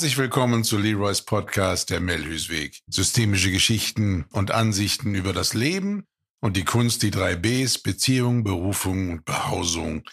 [0.00, 2.80] Herzlich willkommen zu Leroys Podcast Der Melhüsweg.
[2.86, 6.06] Systemische Geschichten und Ansichten über das Leben
[6.40, 10.04] und die Kunst, die drei Bs, Beziehung, Berufung und Behausung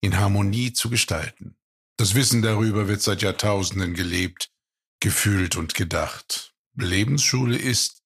[0.00, 1.54] in Harmonie zu gestalten.
[1.98, 4.48] Das Wissen darüber wird seit Jahrtausenden gelebt,
[5.00, 6.54] gefühlt und gedacht.
[6.74, 8.00] Lebensschule ist,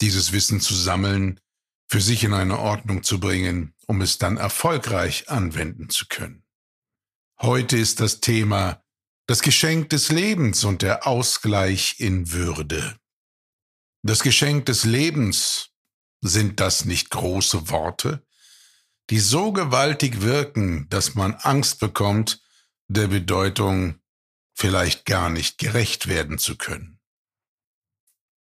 [0.00, 1.40] dieses Wissen zu sammeln,
[1.88, 6.44] für sich in eine Ordnung zu bringen, um es dann erfolgreich anwenden zu können.
[7.40, 8.84] Heute ist das Thema
[9.28, 12.98] das Geschenk des Lebens und der Ausgleich in Würde.
[14.02, 15.70] Das Geschenk des Lebens,
[16.22, 18.26] sind das nicht große Worte,
[19.10, 22.42] die so gewaltig wirken, dass man Angst bekommt,
[22.88, 24.00] der Bedeutung
[24.54, 26.98] vielleicht gar nicht gerecht werden zu können.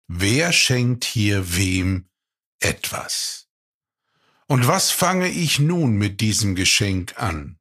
[0.06, 2.10] Wer schenkt hier wem
[2.60, 3.48] etwas?
[4.46, 7.58] Und was fange ich nun mit diesem Geschenk an?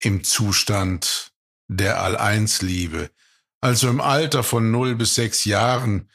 [0.00, 1.34] Im Zustand
[1.68, 3.10] der All-Eins-Liebe,
[3.60, 6.10] also im Alter von 0 bis 6 Jahren,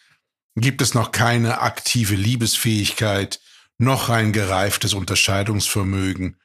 [0.56, 3.40] gibt es noch keine aktive Liebesfähigkeit,
[3.78, 6.40] noch ein gereiftes Unterscheidungsvermögen,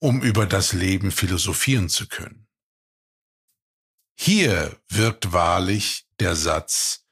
[0.00, 2.46] um über das Leben philosophieren zu können.
[4.18, 7.06] Hier wirkt wahrlich der Satz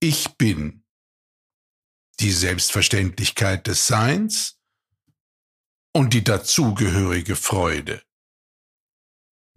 [0.00, 0.84] Ich bin
[2.20, 4.58] die Selbstverständlichkeit des Seins
[5.92, 8.02] und die dazugehörige Freude.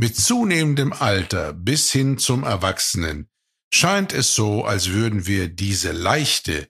[0.01, 3.29] Mit zunehmendem Alter bis hin zum Erwachsenen
[3.71, 6.67] scheint es so, als würden wir diese Leichte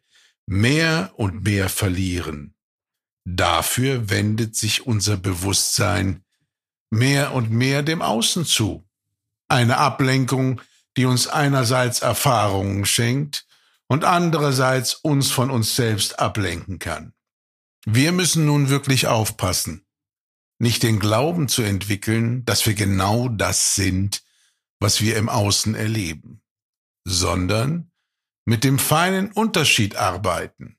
[0.47, 2.55] mehr und mehr verlieren.
[3.23, 6.25] Dafür wendet sich unser Bewusstsein
[6.89, 8.85] mehr und mehr dem Außen zu.
[9.47, 10.59] Eine Ablenkung,
[10.97, 13.45] die uns einerseits Erfahrungen schenkt
[13.87, 17.13] und andererseits uns von uns selbst ablenken kann.
[17.85, 19.85] Wir müssen nun wirklich aufpassen,
[20.61, 24.23] nicht den Glauben zu entwickeln, dass wir genau das sind,
[24.79, 26.43] was wir im Außen erleben,
[27.03, 27.91] sondern
[28.45, 30.77] mit dem feinen Unterschied arbeiten,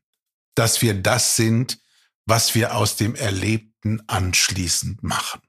[0.55, 1.81] dass wir das sind,
[2.27, 5.41] was wir aus dem Erlebten anschließend machen.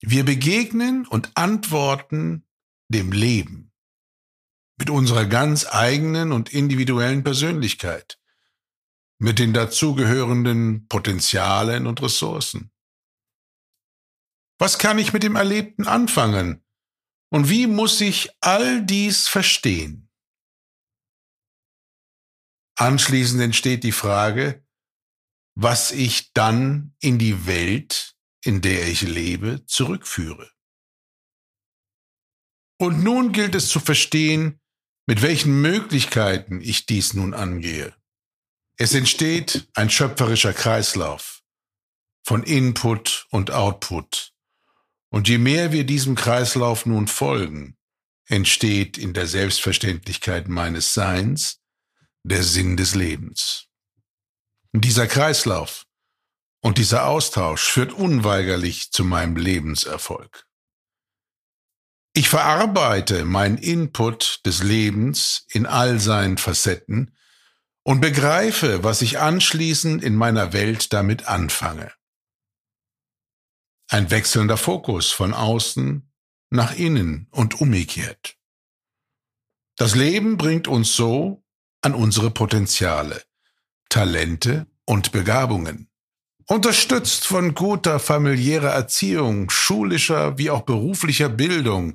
[0.00, 2.44] Wir begegnen und antworten
[2.88, 3.72] dem Leben
[4.78, 8.18] mit unserer ganz eigenen und individuellen Persönlichkeit,
[9.18, 12.72] mit den dazugehörenden Potenzialen und Ressourcen.
[14.58, 16.64] Was kann ich mit dem Erlebten anfangen?
[17.30, 20.08] Und wie muss ich all dies verstehen?
[22.78, 24.64] Anschließend entsteht die Frage,
[25.54, 30.50] was ich dann in die Welt, in der ich lebe, zurückführe.
[32.78, 34.60] Und nun gilt es zu verstehen,
[35.06, 37.96] mit welchen Möglichkeiten ich dies nun angehe.
[38.78, 41.42] Es entsteht ein schöpferischer Kreislauf
[42.26, 44.34] von Input und Output,
[45.10, 47.76] und je mehr wir diesem Kreislauf nun folgen,
[48.26, 51.60] entsteht in der Selbstverständlichkeit meines Seins
[52.24, 53.66] der Sinn des Lebens.
[54.72, 55.84] Und dieser Kreislauf
[56.60, 60.44] und dieser Austausch führt unweigerlich zu meinem Lebenserfolg.
[62.12, 67.14] Ich verarbeite meinen Input des Lebens in all seinen Facetten
[67.84, 71.92] und begreife, was ich anschließend in meiner Welt damit anfange.
[73.88, 76.10] Ein wechselnder Fokus von außen
[76.50, 78.36] nach innen und umgekehrt.
[79.76, 81.44] Das Leben bringt uns so
[81.82, 83.22] an unsere Potenziale,
[83.88, 85.88] Talente und Begabungen.
[86.46, 91.94] Unterstützt von guter familiärer Erziehung, schulischer wie auch beruflicher Bildung,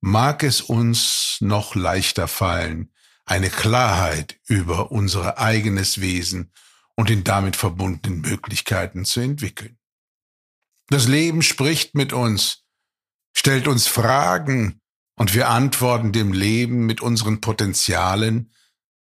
[0.00, 2.92] mag es uns noch leichter fallen,
[3.24, 6.52] eine Klarheit über unser eigenes Wesen
[6.96, 9.79] und den damit verbundenen Möglichkeiten zu entwickeln.
[10.90, 12.64] Das Leben spricht mit uns,
[13.32, 14.80] stellt uns Fragen
[15.16, 18.52] und wir antworten dem Leben mit unseren Potenzialen,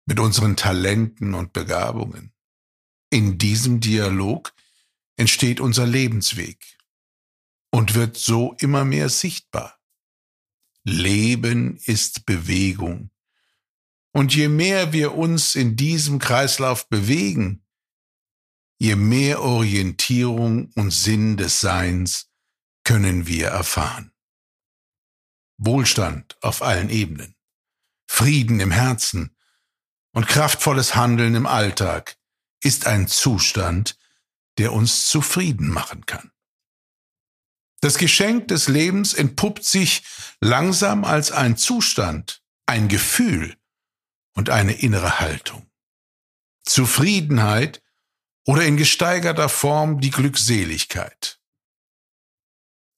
[0.05, 2.33] mit unseren Talenten und Begabungen.
[3.09, 4.53] In diesem Dialog
[5.17, 6.77] entsteht unser Lebensweg
[7.71, 9.79] und wird so immer mehr sichtbar.
[10.83, 13.09] Leben ist Bewegung.
[14.13, 17.65] Und je mehr wir uns in diesem Kreislauf bewegen,
[18.81, 22.31] je mehr Orientierung und Sinn des Seins
[22.83, 24.11] können wir erfahren.
[25.59, 27.35] Wohlstand auf allen Ebenen,
[28.07, 29.37] Frieden im Herzen
[30.13, 32.17] und kraftvolles Handeln im Alltag
[32.63, 33.99] ist ein Zustand,
[34.57, 36.31] der uns zufrieden machen kann.
[37.81, 40.01] Das Geschenk des Lebens entpuppt sich
[40.39, 43.55] langsam als ein Zustand, ein Gefühl
[44.33, 45.69] und eine innere Haltung.
[46.63, 47.83] Zufriedenheit
[48.51, 51.39] oder in gesteigerter Form die Glückseligkeit.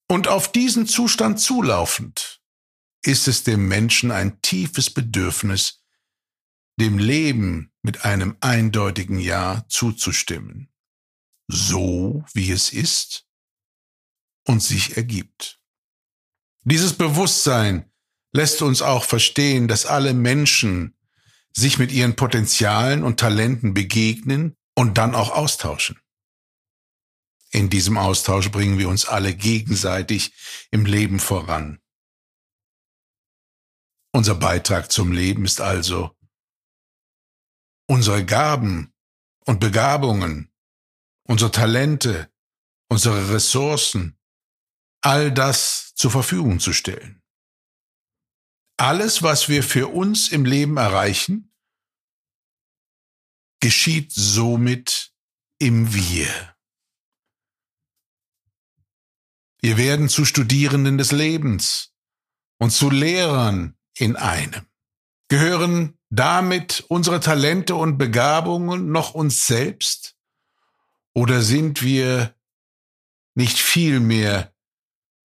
[0.10, 2.42] Und auf diesen Zustand zulaufend
[3.04, 5.84] ist es dem Menschen ein tiefes Bedürfnis,
[6.80, 10.74] dem Leben mit einem eindeutigen Ja zuzustimmen,
[11.48, 13.28] so wie es ist
[14.48, 15.62] und sich ergibt.
[16.64, 17.92] Dieses Bewusstsein
[18.32, 20.98] lässt uns auch verstehen, dass alle Menschen
[21.52, 26.00] sich mit ihren Potenzialen und Talenten begegnen und dann auch austauschen.
[27.52, 30.34] In diesem Austausch bringen wir uns alle gegenseitig
[30.72, 31.80] im Leben voran.
[34.12, 36.16] Unser Beitrag zum Leben ist also,
[37.88, 38.94] unsere Gaben
[39.46, 40.52] und Begabungen,
[41.24, 42.32] unsere Talente,
[42.90, 44.18] unsere Ressourcen,
[45.02, 47.22] all das zur Verfügung zu stellen.
[48.78, 51.53] Alles, was wir für uns im Leben erreichen,
[53.64, 55.14] geschieht somit
[55.58, 56.28] im Wir.
[59.62, 61.94] Wir werden zu Studierenden des Lebens
[62.60, 64.66] und zu Lehrern in einem,
[65.30, 70.18] gehören damit unsere Talente und Begabungen noch uns selbst?
[71.14, 72.36] Oder sind wir
[73.34, 74.54] nicht viel mehr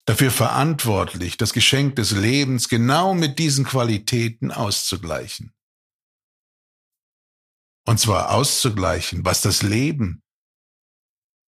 [0.07, 5.55] dafür verantwortlich, das Geschenk des Lebens genau mit diesen Qualitäten auszugleichen?
[7.87, 10.23] Und zwar auszugleichen, was das Leben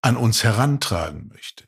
[0.01, 1.67] an uns herantragen möchte.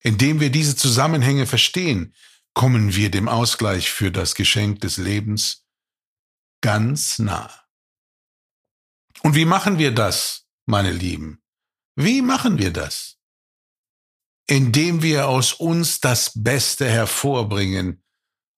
[0.00, 2.14] Indem wir diese Zusammenhänge verstehen,
[2.54, 5.64] kommen wir dem Ausgleich für das Geschenk des Lebens
[6.60, 7.50] ganz nah.
[9.22, 11.42] Und wie machen wir das, meine Lieben?
[11.94, 13.18] Wie machen wir das?
[14.48, 18.02] Indem wir aus uns das Beste hervorbringen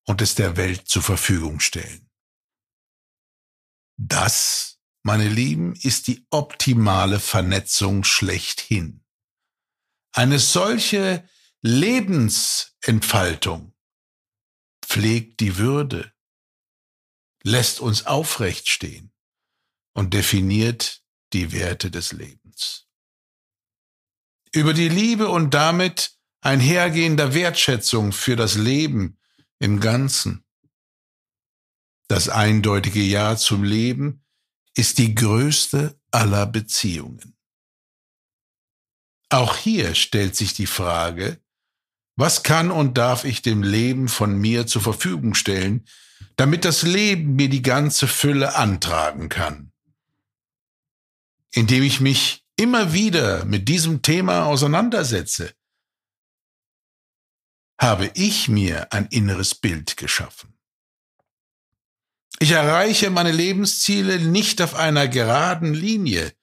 [0.07, 2.04] und es der Welt zur Verfügung stellen.
[3.97, 9.05] Das, meine Lieben, ist die optimale Vernetzung schlechthin.
[10.13, 11.29] Eine solche
[11.63, 13.75] Lebensentfaltung
[14.85, 16.13] pflegt die Würde,
[17.43, 19.13] lässt uns aufrecht stehen
[19.93, 21.03] und definiert
[21.33, 22.87] die Werte des Lebens.
[24.53, 29.19] Über die Liebe und damit einhergehender Wertschätzung für das Leben
[29.59, 30.44] im Ganzen.
[32.09, 34.25] Das eindeutige Ja zum Leben
[34.75, 37.37] ist die größte aller Beziehungen.
[39.31, 41.41] Auch hier stellt sich die Frage,
[42.17, 45.87] was kann und darf ich dem Leben von mir zur Verfügung stellen,
[46.37, 49.73] damit das Leben mir die ganze Fülle antragen kann.
[51.53, 55.55] Indem ich mich immer wieder mit diesem Thema auseinandersetze,
[57.81, 60.57] habe ich mir ein inneres Bild geschaffen.
[62.41, 66.35] Ich erreiche meine Lebensziele nicht auf einer geraden Linie,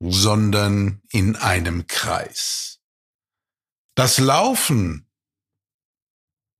[0.00, 2.80] sondern in einem Kreis.
[3.94, 5.10] Das Laufen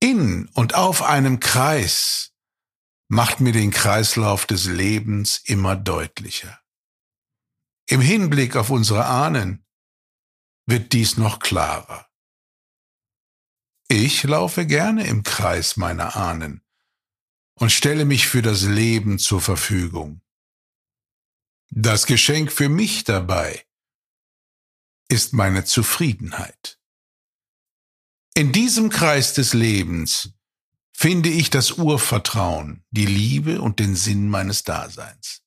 [0.01, 2.33] in und auf einem Kreis
[3.09, 6.61] macht mir den Kreislauf des Lebens immer deutlicher.
[7.87, 9.67] Im Hinblick auf unsere Ahnen
[10.67, 12.09] wird dies noch klarer.
[13.89, 16.63] Ich laufe gerne im Kreis meiner Ahnen
[17.61, 20.23] und stelle mich für das Leben zur Verfügung.
[21.69, 23.65] Das Geschenk für mich dabei
[25.09, 26.81] ist meine Zufriedenheit.
[28.35, 30.33] In diesem Kreis des Lebens
[30.97, 35.43] finde ich das Urvertrauen, die Liebe und den Sinn meines Daseins.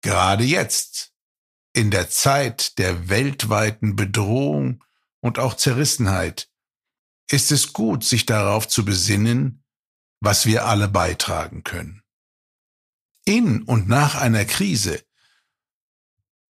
[0.00, 1.12] Gerade jetzt,
[1.72, 4.84] in der Zeit der weltweiten Bedrohung
[5.20, 6.48] und auch Zerrissenheit,
[7.28, 9.63] ist es gut, sich darauf zu besinnen,
[10.24, 12.02] was wir alle beitragen können.
[13.24, 15.02] In und nach einer Krise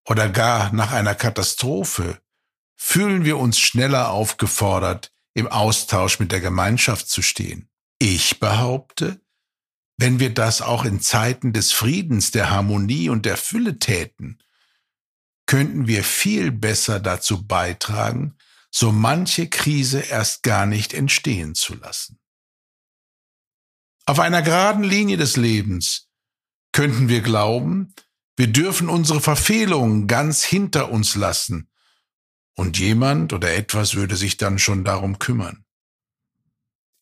[0.06, 2.20] oder gar nach einer Katastrophe
[2.76, 7.68] fühlen wir uns schneller aufgefordert, im Austausch mit der Gemeinschaft zu stehen.
[7.98, 9.20] Ich behaupte,
[9.96, 14.38] wenn wir das auch in Zeiten des Friedens, der Harmonie und der Fülle täten,
[15.46, 18.36] könnten wir viel besser dazu beitragen,
[18.70, 22.18] so manche Krise erst gar nicht entstehen zu lassen.
[24.06, 26.10] Auf einer geraden Linie des Lebens
[26.72, 27.94] könnten wir glauben,
[28.36, 31.70] wir dürfen unsere Verfehlungen ganz hinter uns lassen
[32.54, 35.64] und jemand oder etwas würde sich dann schon darum kümmern.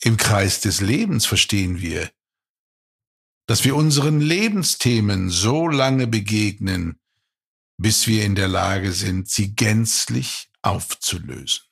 [0.01, 2.11] Im Kreis des Lebens verstehen wir,
[3.47, 7.01] dass wir unseren Lebensthemen so lange begegnen,
[7.79, 11.65] bis wir in der Lage sind, sie gänzlich aufzulösen.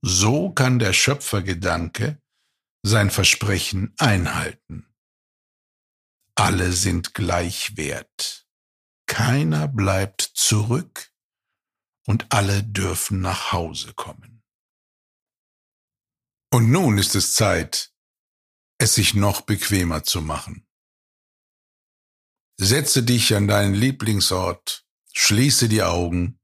[0.00, 2.20] So kann der Schöpfergedanke
[2.82, 4.86] sein Versprechen einhalten.
[6.34, 8.46] Alle sind gleich wert.
[9.06, 11.12] Keiner bleibt zurück
[12.06, 14.42] und alle dürfen nach Hause kommen.
[16.50, 17.92] Und nun ist es Zeit,
[18.78, 20.66] es sich noch bequemer zu machen.
[22.56, 26.40] Setze dich an deinen Lieblingsort, schließe die Augen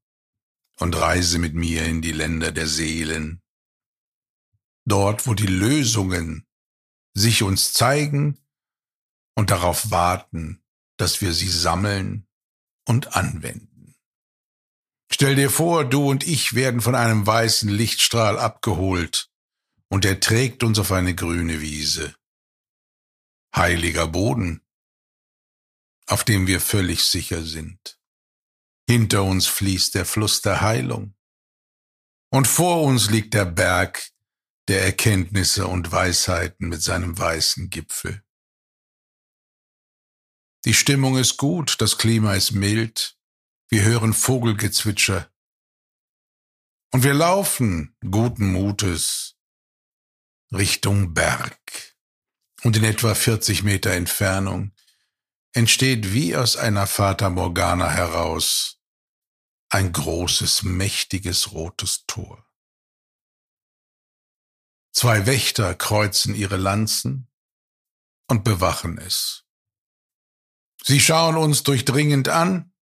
[0.81, 3.44] und reise mit mir in die Länder der Seelen.
[4.87, 6.47] Dort, wo die Lösungen
[7.15, 8.39] sich uns zeigen
[9.35, 10.63] und darauf warten,
[10.99, 12.27] dass wir sie sammeln
[12.87, 13.97] und anwenden.
[15.11, 19.31] Stell dir vor, du und ich werden von einem weißen Lichtstrahl abgeholt
[19.89, 22.15] und er trägt uns auf eine grüne Wiese.
[23.55, 24.63] Heiliger Boden,
[26.07, 27.99] auf dem wir völlig sicher sind.
[28.89, 31.15] Hinter uns fließt der Fluss der Heilung.
[32.31, 34.11] Und vor uns liegt der Berg
[34.69, 38.23] der Erkenntnisse und Weisheiten mit seinem weißen Gipfel.
[40.65, 43.19] Die Stimmung ist gut, das Klima ist mild,
[43.69, 45.31] wir hören Vogelgezwitscher.
[46.93, 49.37] Und wir laufen guten Mutes
[50.53, 51.97] Richtung Berg.
[52.63, 54.73] Und in etwa 40 Meter Entfernung
[55.53, 58.81] entsteht wie aus einer Fata Morgana heraus
[59.69, 62.44] ein großes, mächtiges rotes Tor.
[64.95, 67.29] Zwei Wächter kreuzen ihre Lanzen
[68.29, 69.45] und bewachen es.
[70.85, 72.73] Sie schauen uns durchdringend an,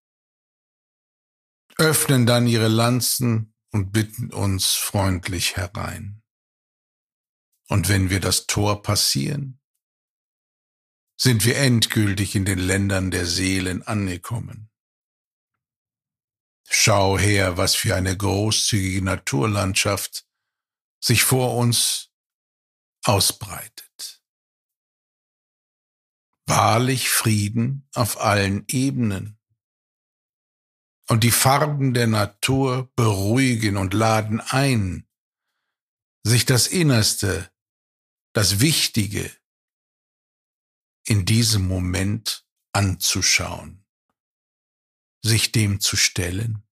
[1.79, 6.23] öffnen dann ihre Lanzen und bitten uns freundlich herein.
[7.69, 9.59] Und wenn wir das Tor passieren,
[11.17, 14.71] sind wir endgültig in den Ländern der Seelen angekommen.
[16.69, 20.27] Schau her, was für eine großzügige Naturlandschaft
[21.03, 22.11] sich vor uns
[23.05, 24.23] ausbreitet.
[26.47, 29.39] Wahrlich Frieden auf allen Ebenen.
[31.09, 35.09] Und die Farben der Natur beruhigen und laden ein,
[36.23, 37.51] sich das Innerste,
[38.33, 39.31] das Wichtige,
[41.05, 43.85] in diesem Moment anzuschauen,
[45.23, 46.63] sich dem zu stellen.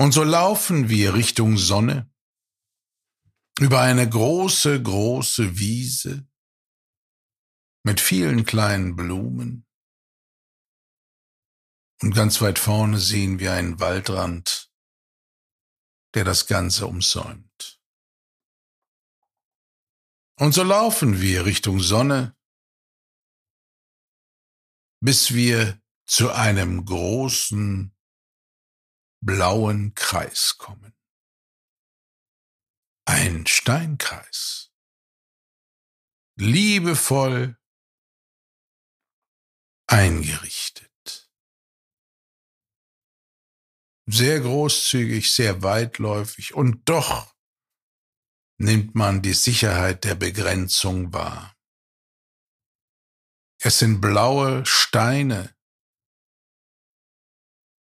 [0.00, 2.10] Und so laufen wir Richtung Sonne
[3.58, 6.26] über eine große, große Wiese
[7.82, 9.66] mit vielen kleinen Blumen.
[12.00, 14.72] Und ganz weit vorne sehen wir einen Waldrand,
[16.14, 17.78] der das Ganze umsäumt.
[20.38, 22.34] Und so laufen wir Richtung Sonne,
[25.00, 27.94] bis wir zu einem großen
[29.20, 30.94] blauen Kreis kommen.
[33.04, 34.72] Ein Steinkreis.
[36.36, 37.58] Liebevoll
[39.86, 41.30] eingerichtet.
[44.06, 47.34] Sehr großzügig, sehr weitläufig und doch
[48.58, 51.56] nimmt man die Sicherheit der Begrenzung wahr.
[53.62, 55.54] Es sind blaue Steine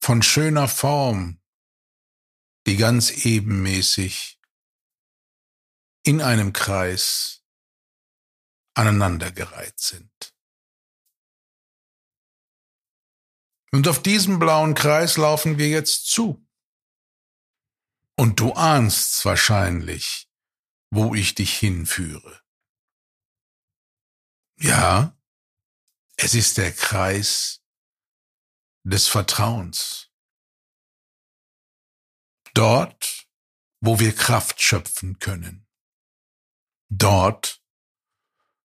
[0.07, 1.41] von schöner Form,
[2.65, 4.39] die ganz ebenmäßig
[6.03, 7.43] in einem Kreis
[8.73, 10.33] aneinandergereiht sind.
[13.73, 16.47] Und auf diesen blauen Kreis laufen wir jetzt zu.
[18.15, 20.31] Und du ahnst wahrscheinlich,
[20.89, 22.41] wo ich dich hinführe.
[24.55, 25.19] Ja,
[26.15, 27.61] es ist der Kreis
[28.88, 30.10] des Vertrauens.
[32.53, 33.27] Dort,
[33.82, 35.67] wo wir Kraft schöpfen können.
[36.89, 37.62] Dort,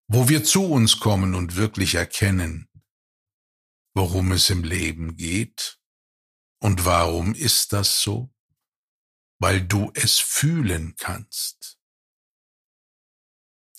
[0.07, 2.71] wo wir zu uns kommen und wirklich erkennen,
[3.95, 5.81] worum es im Leben geht
[6.61, 8.33] und warum ist das so?
[9.41, 11.81] Weil du es fühlen kannst.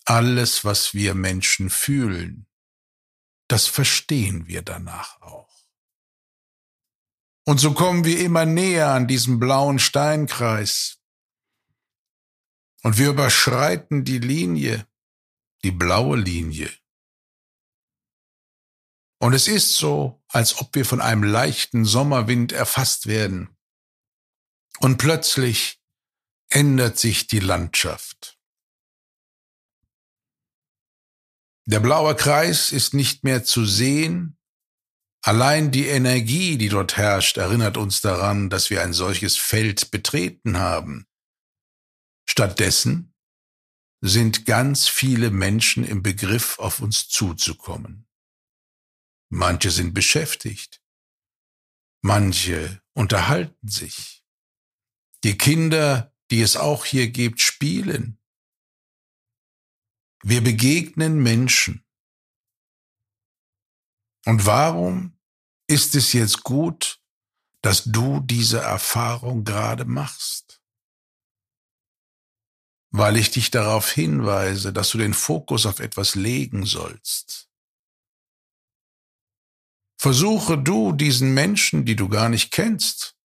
[0.04, 2.48] Alles, was wir Menschen fühlen,
[3.48, 5.54] das verstehen wir danach auch.
[7.46, 11.00] Und so kommen wir immer näher an diesem blauen Steinkreis.
[12.84, 14.88] Und wir überschreiten die Linie,
[15.64, 16.72] die blaue Linie.
[19.20, 23.56] Und es ist so, als ob wir von einem leichten Sommerwind erfasst werden.
[24.80, 25.82] Und plötzlich
[26.50, 28.38] ändert sich die Landschaft.
[31.66, 34.38] Der blaue Kreis ist nicht mehr zu sehen.
[35.24, 40.58] Allein die Energie, die dort herrscht, erinnert uns daran, dass wir ein solches Feld betreten
[40.58, 41.08] haben.
[42.30, 43.14] Stattdessen
[44.02, 48.06] sind ganz viele Menschen im Begriff, auf uns zuzukommen.
[49.30, 50.82] Manche sind beschäftigt.
[52.02, 54.26] Manche unterhalten sich.
[55.24, 58.18] Die Kinder die es auch hier gibt, spielen.
[60.24, 61.86] Wir begegnen Menschen.
[64.26, 65.13] Und warum
[65.74, 67.02] ist es jetzt gut,
[67.64, 70.62] dass du diese Erfahrung gerade machst?
[72.92, 77.50] Weil ich dich darauf hinweise, dass du den Fokus auf etwas legen sollst.
[80.00, 83.18] Versuche du diesen Menschen, die du gar nicht kennst,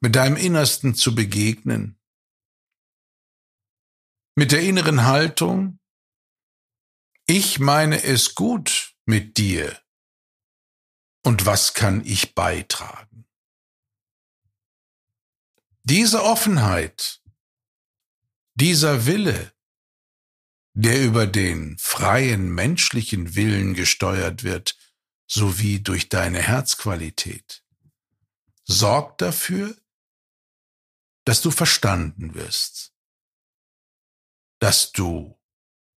[0.00, 2.00] mit deinem Innersten zu begegnen,
[4.34, 5.78] mit der inneren Haltung,
[7.26, 8.77] ich meine es gut
[9.08, 9.82] mit dir
[11.24, 13.26] und was kann ich beitragen?
[15.82, 17.22] Diese Offenheit,
[18.54, 19.54] dieser Wille,
[20.74, 24.76] der über den freien menschlichen Willen gesteuert wird,
[25.26, 27.64] sowie durch deine Herzqualität,
[28.64, 29.74] sorgt dafür,
[31.24, 32.92] dass du verstanden wirst,
[34.58, 35.40] dass du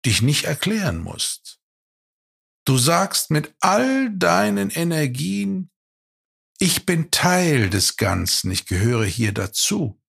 [0.06, 1.61] dich nicht erklären musst.
[2.65, 5.72] Du sagst mit all deinen Energien,
[6.60, 10.00] ich bin Teil des Ganzen, ich gehöre hier dazu.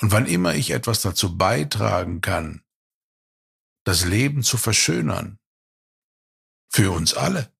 [0.00, 2.64] Und wann immer ich etwas dazu beitragen kann,
[3.84, 5.38] das Leben zu verschönern,
[6.70, 7.52] für uns alle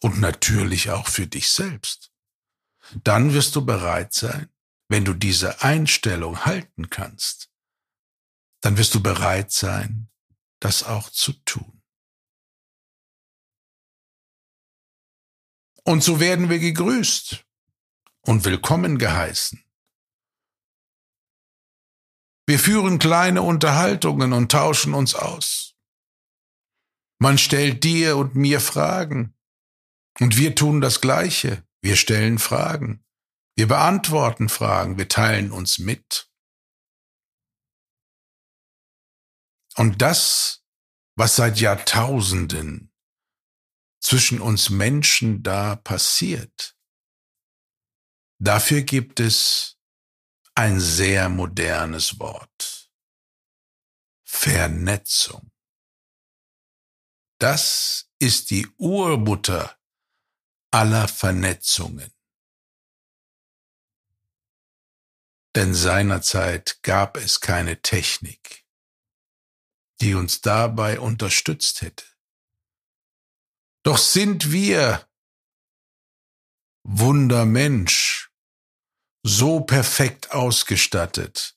[0.00, 2.12] und natürlich auch für dich selbst,
[3.04, 4.50] dann wirst du bereit sein,
[4.88, 7.50] wenn du diese Einstellung halten kannst,
[8.60, 10.10] dann wirst du bereit sein,
[10.58, 11.69] das auch zu tun.
[15.84, 17.44] Und so werden wir gegrüßt
[18.22, 19.64] und willkommen geheißen.
[22.46, 25.76] Wir führen kleine Unterhaltungen und tauschen uns aus.
[27.18, 29.36] Man stellt dir und mir Fragen
[30.18, 31.64] und wir tun das Gleiche.
[31.80, 33.04] Wir stellen Fragen.
[33.56, 36.30] Wir beantworten Fragen, wir teilen uns mit.
[39.76, 40.64] Und das,
[41.16, 42.89] was seit Jahrtausenden
[44.00, 46.76] zwischen uns Menschen da passiert,
[48.38, 49.78] dafür gibt es
[50.54, 52.90] ein sehr modernes Wort.
[54.24, 55.50] Vernetzung.
[57.38, 59.76] Das ist die Urmutter
[60.70, 62.12] aller Vernetzungen.
[65.54, 68.64] denn seinerzeit gab es keine Technik,
[70.00, 72.04] die uns dabei unterstützt hätte.
[73.82, 75.08] Doch sind wir,
[76.82, 78.30] Wundermensch,
[79.22, 81.56] so perfekt ausgestattet,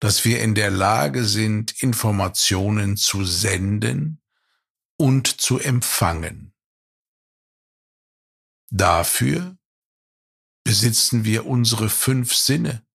[0.00, 4.22] dass wir in der Lage sind, Informationen zu senden
[4.96, 6.54] und zu empfangen.
[8.70, 9.56] Dafür
[10.64, 12.86] besitzen wir unsere fünf Sinne,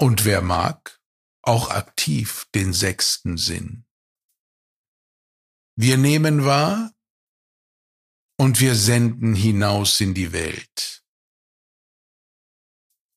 [0.00, 1.00] und wer mag,
[1.42, 3.83] auch aktiv den sechsten Sinn.
[5.76, 6.92] Wir nehmen wahr
[8.38, 11.02] und wir senden hinaus in die Welt.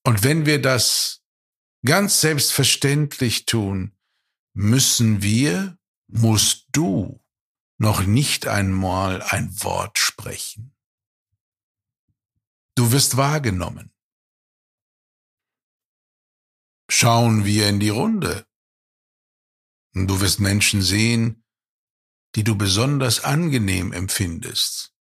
[0.03, 1.21] Und wenn wir das
[1.85, 3.97] ganz selbstverständlich tun,
[4.53, 7.23] müssen wir, musst du
[7.77, 10.75] noch nicht einmal ein Wort sprechen.
[12.75, 13.91] Du wirst wahrgenommen
[16.89, 18.47] schauen wir in die Runde.
[19.93, 21.43] Und du wirst Menschen sehen,
[22.37, 24.93] die du besonders angenehm empfindest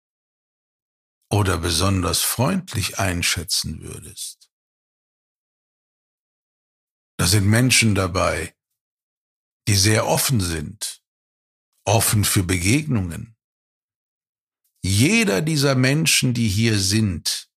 [1.30, 4.50] oder besonders freundlich einschätzen würdest.
[7.18, 8.56] Da sind Menschen dabei,
[9.68, 11.02] die sehr offen sind,
[11.84, 13.36] offen für Begegnungen.
[14.82, 17.50] Jeder dieser Menschen, die hier sind,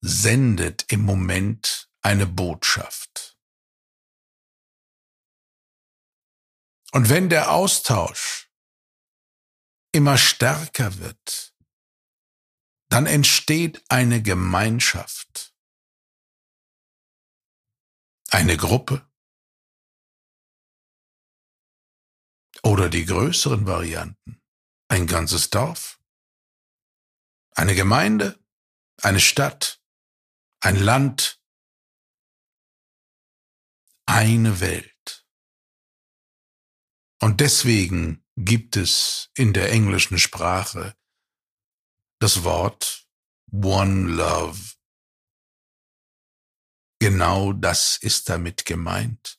[0.00, 3.36] sendet im Moment eine Botschaft.
[6.92, 8.49] Und wenn der Austausch
[9.92, 11.54] immer stärker wird,
[12.88, 15.54] dann entsteht eine Gemeinschaft,
[18.30, 19.08] eine Gruppe
[22.62, 24.40] oder die größeren Varianten,
[24.88, 26.00] ein ganzes Dorf,
[27.54, 28.42] eine Gemeinde,
[29.02, 29.82] eine Stadt,
[30.60, 31.40] ein Land,
[34.06, 35.26] eine Welt.
[37.20, 40.96] Und deswegen gibt es in der englischen Sprache
[42.20, 43.06] das Wort
[43.52, 44.58] One Love.
[47.00, 49.38] Genau das ist damit gemeint.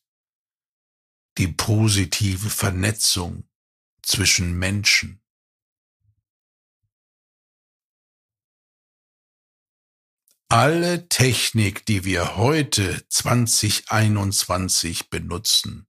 [1.38, 3.50] Die positive Vernetzung
[4.04, 5.22] zwischen Menschen.
[10.50, 15.88] Alle Technik, die wir heute 2021 benutzen,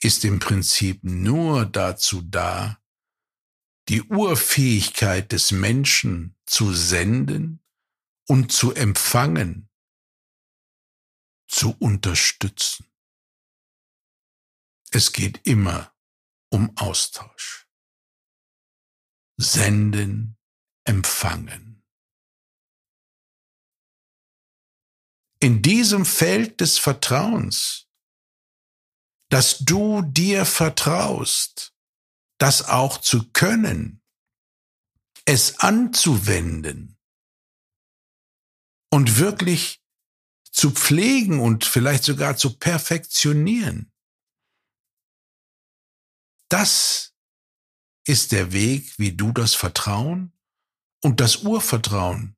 [0.00, 2.80] ist im Prinzip nur dazu da,
[3.88, 7.62] die Urfähigkeit des Menschen zu senden
[8.26, 9.70] und zu empfangen,
[11.48, 12.86] zu unterstützen.
[14.90, 15.94] Es geht immer
[16.50, 17.66] um Austausch.
[19.38, 20.36] Senden,
[20.84, 21.82] empfangen.
[25.40, 27.87] In diesem Feld des Vertrauens,
[29.28, 31.74] dass du dir vertraust,
[32.38, 34.00] das auch zu können,
[35.24, 36.96] es anzuwenden
[38.90, 39.82] und wirklich
[40.50, 43.92] zu pflegen und vielleicht sogar zu perfektionieren.
[46.48, 47.14] Das
[48.04, 50.32] ist der Weg, wie du das Vertrauen
[51.02, 52.36] und das Urvertrauen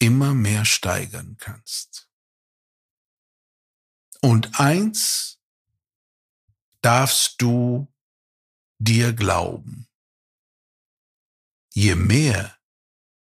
[0.00, 2.10] immer mehr steigern kannst.
[4.20, 5.37] Und eins
[6.82, 7.92] darfst du
[8.78, 9.88] dir glauben.
[11.74, 12.56] Je mehr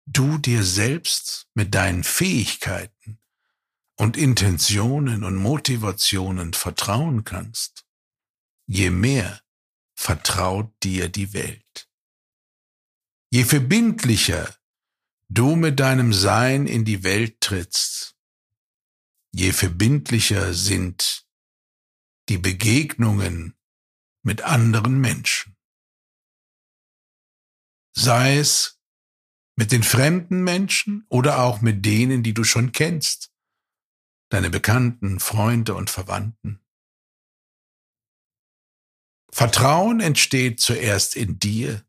[0.06, 3.19] du dir selbst mit deinen Fähigkeiten
[3.95, 7.86] und Intentionen und Motivationen vertrauen kannst,
[8.65, 9.41] je mehr
[9.93, 11.89] vertraut dir die Welt.
[13.30, 14.56] Je verbindlicher
[15.30, 18.15] du mit deinem Sein in die Welt trittst,
[19.32, 21.25] je verbindlicher sind
[22.31, 23.57] die Begegnungen
[24.23, 25.57] mit anderen Menschen.
[27.93, 28.79] Sei es
[29.57, 33.33] mit den fremden Menschen oder auch mit denen, die du schon kennst,
[34.29, 36.63] deine Bekannten, Freunde und Verwandten.
[39.33, 41.85] Vertrauen entsteht zuerst in dir,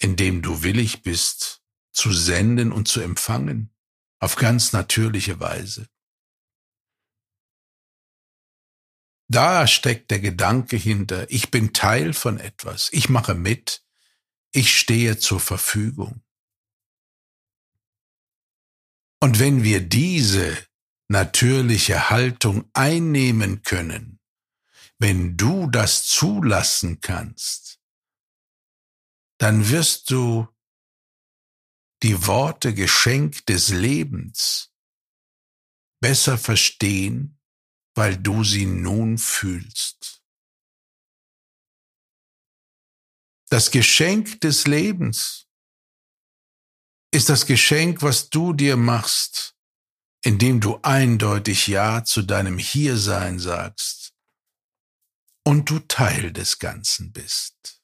[0.00, 3.74] indem du willig bist, zu senden und zu empfangen,
[4.18, 5.88] auf ganz natürliche Weise.
[9.30, 13.84] Da steckt der Gedanke hinter, ich bin Teil von etwas, ich mache mit,
[14.52, 16.22] ich stehe zur Verfügung.
[19.20, 20.56] Und wenn wir diese
[21.08, 24.18] natürliche Haltung einnehmen können,
[24.98, 27.80] wenn du das zulassen kannst,
[29.38, 30.48] dann wirst du
[32.02, 34.72] die Worte Geschenk des Lebens
[36.00, 37.37] besser verstehen
[37.98, 40.22] weil du sie nun fühlst.
[43.50, 45.48] Das Geschenk des Lebens
[47.10, 49.56] ist das Geschenk, was du dir machst,
[50.22, 54.12] indem du eindeutig Ja zu deinem Hiersein sagst
[55.44, 57.82] und du Teil des Ganzen bist.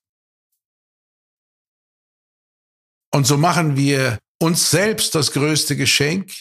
[3.10, 6.32] Und so machen wir uns selbst das größte Geschenk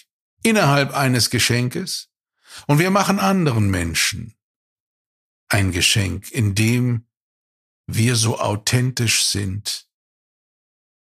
[0.43, 2.12] innerhalb eines Geschenkes,
[2.67, 4.35] und wir machen anderen Menschen
[5.49, 7.07] ein Geschenk, in dem
[7.87, 9.89] wir so authentisch sind,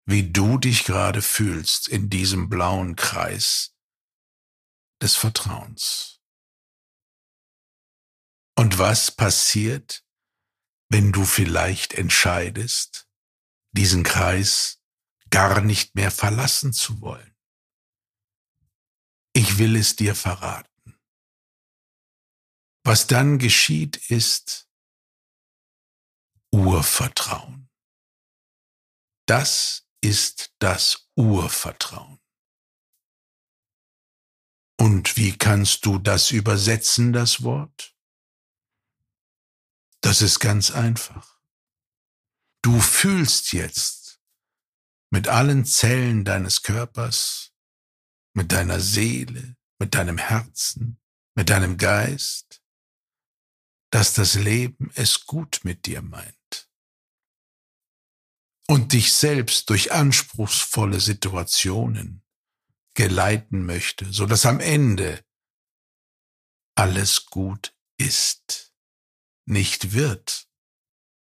[0.06, 3.76] wie du dich gerade fühlst in diesem blauen Kreis
[5.02, 6.20] des Vertrauens.
[8.56, 10.04] Und was passiert,
[10.88, 13.06] wenn du vielleicht entscheidest,
[13.72, 14.82] diesen Kreis
[15.30, 17.36] gar nicht mehr verlassen zu wollen?
[19.34, 20.68] Ich will es dir verraten.
[22.88, 24.66] Was dann geschieht, ist
[26.50, 27.68] Urvertrauen.
[29.26, 32.18] Das ist das Urvertrauen.
[34.80, 37.94] Und wie kannst du das übersetzen, das Wort?
[40.00, 41.42] Das ist ganz einfach.
[42.62, 44.18] Du fühlst jetzt
[45.10, 47.52] mit allen Zellen deines Körpers,
[48.32, 50.98] mit deiner Seele, mit deinem Herzen,
[51.34, 52.62] mit deinem Geist,
[53.90, 56.68] dass das Leben es gut mit dir meint
[58.68, 62.22] und dich selbst durch anspruchsvolle Situationen
[62.94, 65.24] geleiten möchte, so dass am Ende
[66.74, 68.74] alles gut ist,
[69.46, 70.48] nicht wird,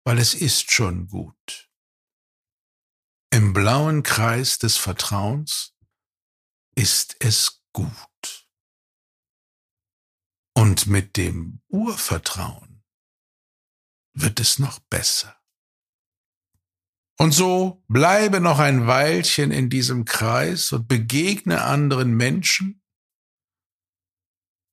[0.05, 1.69] weil es ist schon gut.
[3.31, 5.75] Im blauen Kreis des Vertrauens
[6.75, 8.42] ist es gut.
[10.55, 12.83] Und mit dem Urvertrauen
[14.13, 15.39] wird es noch besser.
[17.17, 22.83] Und so bleibe noch ein Weilchen in diesem Kreis und begegne anderen Menschen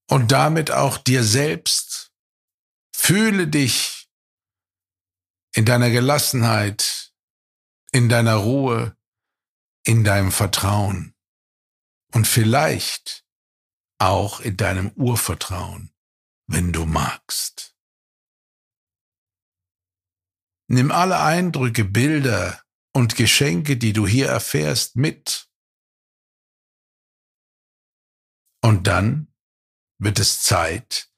[0.09, 2.13] und damit auch dir selbst.
[2.95, 4.11] Fühle dich
[5.55, 7.13] in deiner Gelassenheit,
[7.93, 8.97] in deiner Ruhe,
[9.85, 11.15] in deinem Vertrauen.
[12.13, 13.25] und vielleicht
[14.01, 15.95] auch in deinem Urvertrauen,
[16.47, 17.77] wenn du magst.
[20.69, 22.63] Nimm alle Eindrücke, Bilder
[22.95, 25.49] und Geschenke, die du hier erfährst, mit.
[28.63, 29.35] Und dann
[29.99, 31.11] wird es Zeit,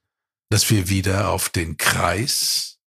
[0.51, 2.81] dass wir wieder auf den Kreis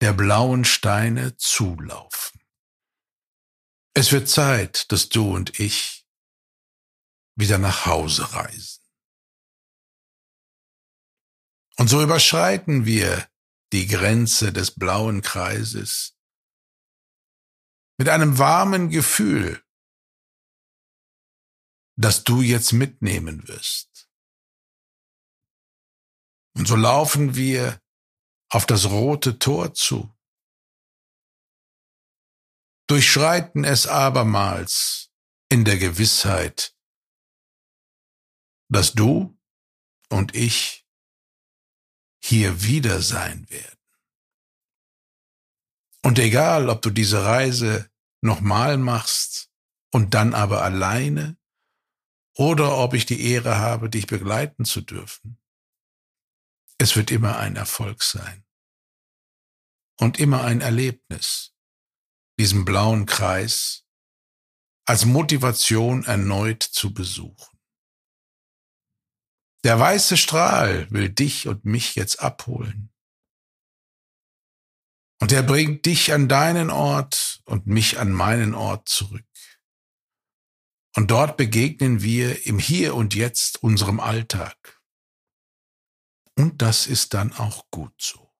[0.00, 2.40] der blauen Steine zulaufen.
[3.94, 6.06] Es wird Zeit, dass du und ich
[7.36, 8.81] wieder nach Hause reisen.
[11.78, 13.28] Und so überschreiten wir
[13.72, 16.16] die Grenze des blauen Kreises
[17.98, 19.62] mit einem warmen Gefühl,
[21.96, 24.10] das du jetzt mitnehmen wirst.
[26.54, 27.80] Und so laufen wir
[28.50, 30.14] auf das rote Tor zu,
[32.88, 35.10] durchschreiten es abermals
[35.48, 36.76] in der Gewissheit,
[38.70, 39.38] dass du
[40.10, 40.81] und ich
[42.22, 43.78] hier wieder sein werden.
[46.04, 49.50] Und egal, ob du diese Reise nochmal machst
[49.90, 51.36] und dann aber alleine
[52.36, 55.38] oder ob ich die Ehre habe, dich begleiten zu dürfen,
[56.78, 58.44] es wird immer ein Erfolg sein
[60.00, 61.54] und immer ein Erlebnis,
[62.38, 63.84] diesen blauen Kreis
[64.84, 67.51] als Motivation erneut zu besuchen.
[69.64, 72.92] Der weiße Strahl will dich und mich jetzt abholen.
[75.20, 79.24] Und er bringt dich an deinen Ort und mich an meinen Ort zurück.
[80.96, 84.82] Und dort begegnen wir im Hier und Jetzt unserem Alltag.
[86.36, 88.32] Und das ist dann auch gut so.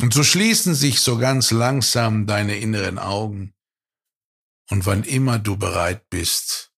[0.00, 3.54] Und so schließen sich so ganz langsam deine inneren Augen.
[4.70, 6.72] Und wann immer du bereit bist,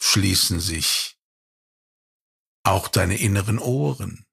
[0.00, 1.15] schließen sich
[2.66, 4.26] auch deine inneren Ohren.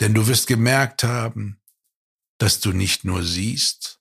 [0.00, 1.62] Denn du wirst gemerkt haben,
[2.38, 4.00] dass du nicht nur siehst,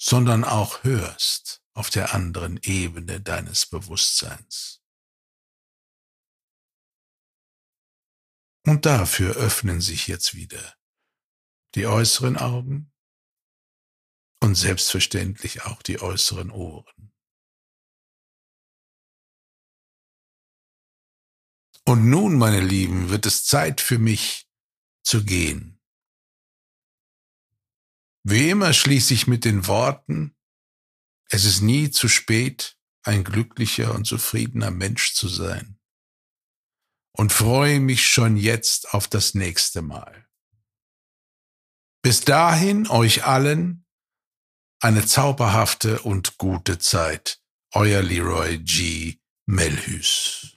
[0.00, 4.82] sondern auch hörst auf der anderen Ebene deines Bewusstseins.
[8.64, 10.76] Und dafür öffnen sich jetzt wieder
[11.74, 12.92] die äußeren Augen
[14.40, 17.01] und selbstverständlich auch die äußeren Ohren.
[21.92, 24.48] Und nun, meine Lieben, wird es Zeit für mich
[25.04, 25.78] zu gehen.
[28.22, 30.34] Wie immer schließe ich mit den Worten,
[31.28, 35.78] es ist nie zu spät, ein glücklicher und zufriedener Mensch zu sein
[37.12, 40.26] und freue mich schon jetzt auf das nächste Mal.
[42.00, 43.84] Bis dahin euch allen
[44.80, 47.42] eine zauberhafte und gute Zeit.
[47.74, 49.18] Euer Leroy G.
[49.44, 50.56] Melhus.